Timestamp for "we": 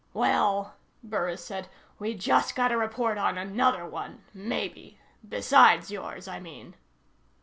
1.99-2.15